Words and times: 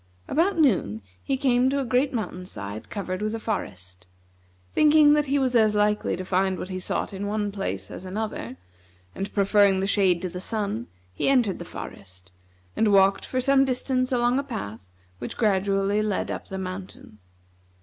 About 0.27 0.57
noon 0.57 1.03
he 1.23 1.37
came 1.37 1.69
to 1.69 1.79
a 1.79 1.85
great 1.85 2.11
mountain 2.11 2.43
side 2.47 2.89
covered 2.89 3.21
with 3.21 3.35
a 3.35 3.39
forest. 3.39 4.07
Thinking 4.73 5.13
that 5.13 5.25
he 5.27 5.37
was 5.37 5.55
as 5.55 5.75
likely 5.75 6.15
to 6.15 6.25
find 6.25 6.57
what 6.57 6.69
he 6.69 6.79
sought 6.79 7.13
in 7.13 7.27
one 7.27 7.51
place 7.51 7.91
as 7.91 8.03
another, 8.03 8.57
and 9.13 9.31
preferring 9.31 9.79
the 9.79 9.85
shade 9.85 10.19
to 10.23 10.29
the 10.29 10.41
sun, 10.41 10.87
he 11.13 11.29
entered 11.29 11.59
the 11.59 11.65
forest, 11.65 12.31
and 12.75 12.91
walked 12.91 13.27
for 13.27 13.39
some 13.39 13.63
distance 13.63 14.11
along 14.11 14.39
a 14.39 14.43
path 14.43 14.87
which 15.19 15.37
gradually 15.37 16.01
led 16.01 16.31
up 16.31 16.47
the 16.47 16.57
mountain. 16.57 17.19